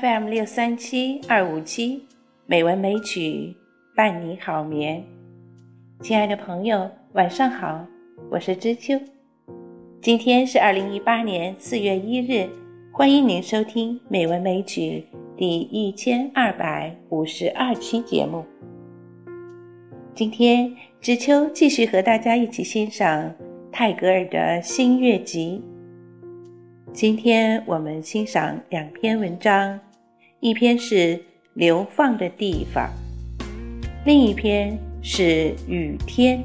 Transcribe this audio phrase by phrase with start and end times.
[0.00, 2.06] FM 六三七二五七
[2.46, 3.54] 美文美曲
[3.94, 5.04] 伴你好眠。
[6.00, 7.84] 亲爱的朋友，晚上好，
[8.30, 8.98] 我是知秋。
[10.00, 12.48] 今天是二零一八年四月一日，
[12.90, 15.04] 欢迎您收听美文美曲
[15.36, 18.42] 第一千二百五十二期节目。
[20.14, 23.30] 今天知秋继续和大家一起欣赏
[23.70, 25.62] 泰戈尔的新月集。
[26.92, 29.80] 今天我们欣赏两篇文章，
[30.42, 30.94] 一篇是
[31.54, 32.90] 《流放的地方》，
[34.04, 35.22] 另一篇是
[35.68, 36.42] 《雨天》。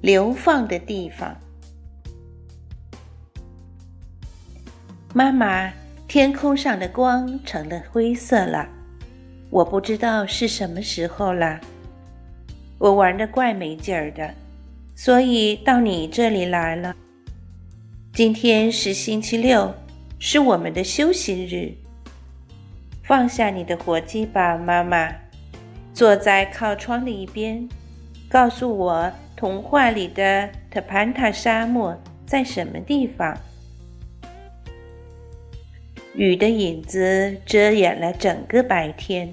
[0.00, 1.49] 流放的地方。
[5.12, 5.72] 妈妈，
[6.06, 8.68] 天空上的光成了灰色了，
[9.50, 11.58] 我不知道是什么时候了。
[12.78, 14.32] 我玩的怪没劲儿的，
[14.94, 16.94] 所以到你这里来了。
[18.12, 19.74] 今天是星期六，
[20.20, 21.74] 是我们的休息日。
[23.02, 25.12] 放下你的火鸡吧，妈妈，
[25.92, 27.68] 坐在靠窗的一边，
[28.28, 33.36] 告诉我童话里的特潘塔沙漠在什么地方。
[36.14, 39.32] 雨的影子遮掩了整个白天，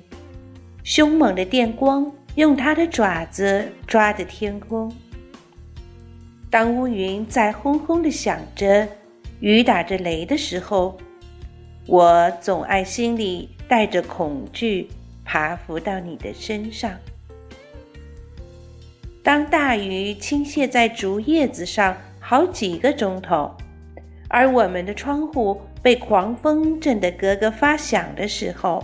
[0.84, 4.94] 凶猛的电光用它的爪子抓着天空。
[6.52, 8.88] 当乌云在轰轰的响着，
[9.40, 10.96] 雨打着雷的时候，
[11.88, 14.88] 我总爱心里带着恐惧
[15.26, 16.92] 爬伏到你的身上。
[19.24, 23.52] 当大雨倾泻在竹叶子上好几个钟头，
[24.30, 25.60] 而我们的窗户。
[25.88, 28.84] 被狂风震得咯咯发响的时候，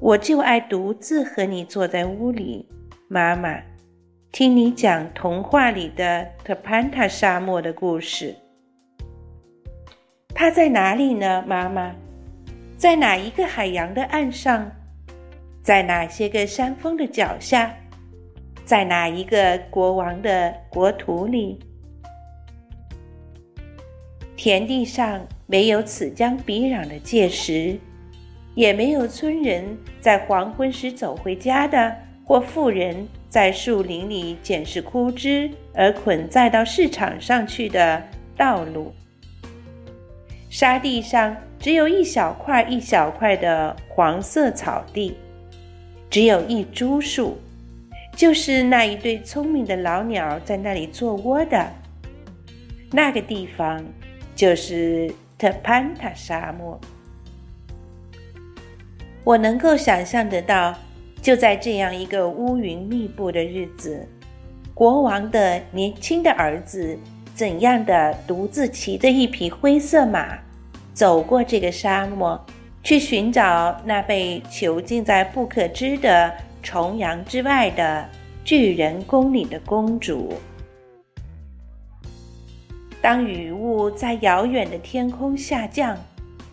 [0.00, 2.68] 我就爱独自和你坐在屋里，
[3.06, 3.62] 妈妈，
[4.32, 8.34] 听你讲童话里的特潘塔沙漠的故事。
[10.34, 11.94] 它在哪里呢，妈妈？
[12.76, 14.68] 在哪一个海洋的岸上？
[15.62, 17.72] 在哪些个山峰的脚下？
[18.64, 21.60] 在哪一个国王的国土里？
[24.42, 25.24] 田地上。
[25.46, 27.78] 没有此江彼壤的界石，
[28.54, 29.64] 也没有村人
[30.00, 31.94] 在黄昏时走回家的，
[32.24, 38.02] 或妇人在树林里捡拾枯枝而捆载到市场上去的
[38.34, 38.92] 道路。
[40.48, 45.14] 沙地上只有一小块一小块的黄色草地，
[46.08, 47.36] 只有一株树，
[48.16, 51.70] 就是那一对聪明的老鸟在那里做窝的。
[52.90, 53.84] 那个地方
[54.34, 55.12] 就是。
[55.38, 56.78] 特潘塔沙漠，
[59.24, 60.72] 我能够想象得到，
[61.20, 64.06] 就在这样一个乌云密布的日子，
[64.72, 66.96] 国王的年轻的儿子
[67.34, 70.38] 怎样的独自骑着一匹灰色马，
[70.94, 72.40] 走过这个沙漠，
[72.84, 76.32] 去寻找那被囚禁在不可知的
[76.62, 78.08] 重洋之外的
[78.44, 80.34] 巨人宫里的公主。
[83.02, 85.98] 当雨雾在遥远的天空下降，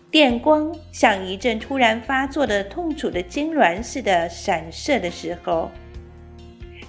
[0.09, 5.69] 电光像一阵突然发作的痛楚的痉挛似的闪射的时候，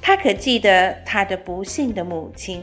[0.00, 2.62] 他可记得他的不幸的母亲，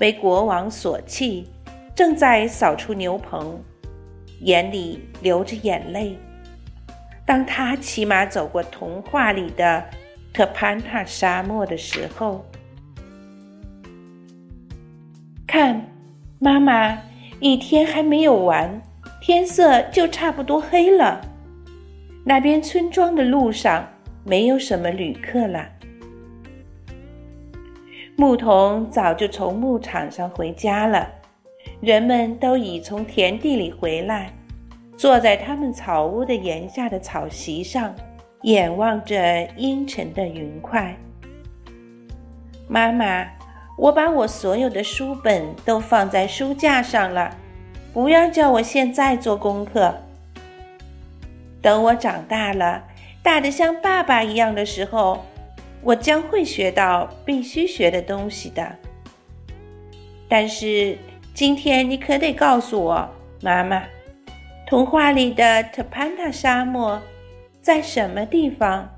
[0.00, 1.48] 为国王所弃，
[1.94, 3.58] 正在扫出牛棚，
[4.40, 6.18] 眼里流着眼泪。
[7.24, 9.82] 当他骑马走过童话里的
[10.34, 12.44] 特潘塔沙漠的时候，
[15.46, 15.82] 看。
[16.44, 16.98] 妈妈，
[17.38, 18.82] 一天还没有完，
[19.20, 21.20] 天色就差不多黑了。
[22.24, 23.88] 那边村庄的路上
[24.24, 25.68] 没有什么旅客了。
[28.16, 31.08] 牧童早就从牧场上回家了，
[31.80, 34.28] 人们都已从田地里回来，
[34.96, 37.94] 坐在他们草屋的檐下的草席上，
[38.42, 40.92] 眼望着阴沉的云块。
[42.66, 43.28] 妈妈。
[43.78, 47.36] 我把我所有的书本都放在书架上了，
[47.92, 49.94] 不要叫我现在做功课。
[51.60, 52.84] 等我长大了，
[53.22, 55.24] 大的像爸爸一样的时候，
[55.80, 58.76] 我将会学到必须学的东西的。
[60.28, 60.98] 但是
[61.34, 63.08] 今天你可得告诉我，
[63.42, 63.82] 妈妈，
[64.66, 67.00] 童话里的特潘塔沙漠
[67.60, 68.88] 在什么地方？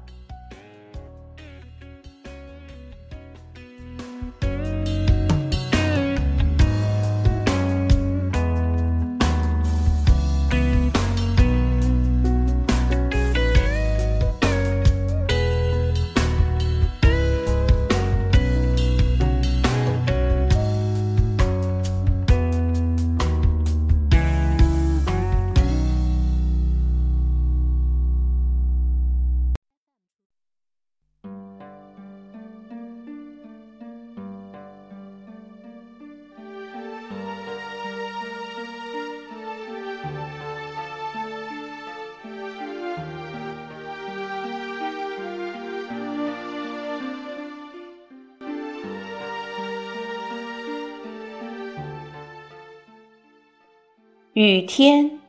[54.34, 55.20] 雨天，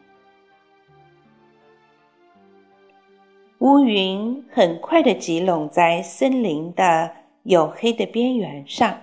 [3.59, 7.11] 乌云很快的集拢在森林的
[7.43, 8.99] 黝黑的边缘上。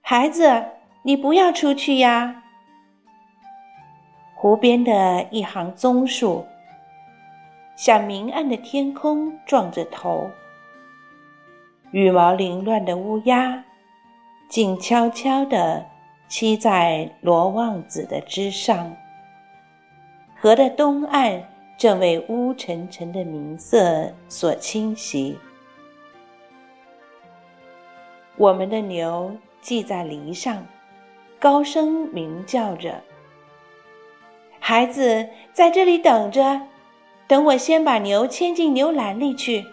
[0.00, 0.64] 孩子，
[1.04, 2.42] 你不要出去呀！
[4.34, 6.44] 湖边的一行棕树，
[7.76, 10.28] 向明暗的天空撞着头。
[11.92, 13.62] 羽毛凌乱的乌鸦，
[14.48, 15.86] 静悄悄地
[16.34, 18.92] 栖在罗望子的枝上。
[20.34, 21.40] 河的东岸
[21.78, 25.38] 正为乌沉沉的明色所侵袭。
[28.36, 30.66] 我们的牛系在篱上，
[31.38, 33.00] 高声鸣叫着。
[34.58, 36.60] 孩子在这里等着，
[37.28, 39.64] 等我先把牛牵进牛栏里去。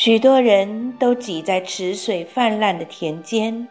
[0.00, 3.68] 许多人都挤在池水泛滥的田间，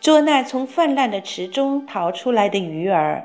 [0.00, 3.24] 捉那从泛滥的池中逃出来的鱼儿。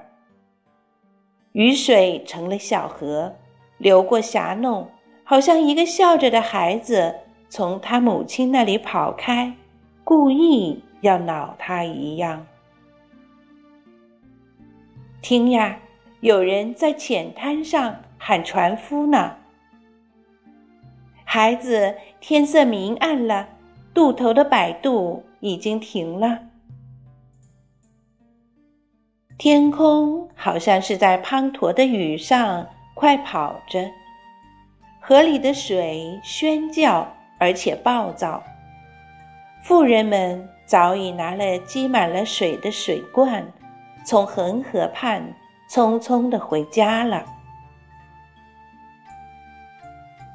[1.53, 3.33] 雨水成了小河，
[3.79, 4.87] 流过峡弄，
[5.23, 7.15] 好像一个笑着的孩子
[7.49, 9.51] 从他母亲那里跑开，
[10.03, 12.45] 故意要恼他一样。
[15.23, 15.79] 听呀，
[16.19, 19.37] 有人在浅滩上喊船夫呢。
[21.35, 23.49] 孩子，天色明暗了，
[23.91, 26.37] 渡头的摆渡已经停了。
[29.39, 33.83] 天空好像是在滂沱的雨上快跑着，
[35.01, 38.43] 河里的水喧叫而且暴躁。
[39.63, 43.43] 妇人们早已拿了积满了水的水罐，
[44.05, 45.33] 从恒河畔
[45.67, 47.25] 匆匆的回家了。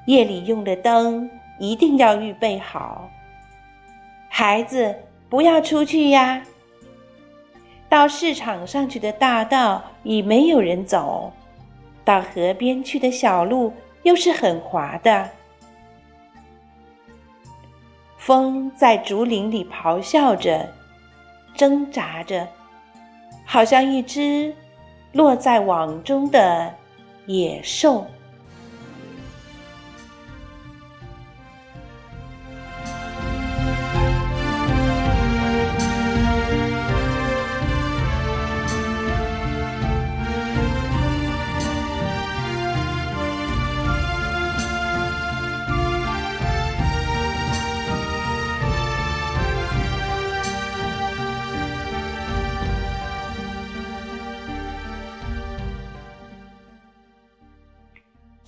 [0.09, 3.11] 夜里用的灯一定要预备好。
[4.31, 4.95] 孩子，
[5.29, 6.43] 不要出去呀！
[7.91, 11.31] 到市场上去的大道已没有人走，
[12.07, 13.71] 到河边去的小路
[14.03, 15.29] 又是很滑的。
[18.17, 20.67] 风在竹林里咆哮着，
[21.55, 22.49] 挣扎着，
[23.45, 24.55] 好像一只
[25.13, 26.75] 落在网中的
[27.27, 28.07] 野兽。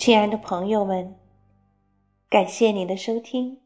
[0.01, 1.15] 亲爱的朋友们，
[2.31, 3.59] 感谢您的收听，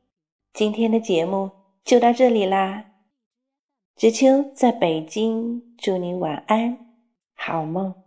[0.52, 1.48] 今天的节目
[1.84, 2.86] 就到这里啦。
[3.94, 6.76] 知秋在北京，祝你晚安，
[7.36, 8.03] 好梦。